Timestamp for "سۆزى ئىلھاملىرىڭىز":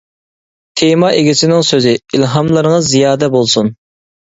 1.69-2.93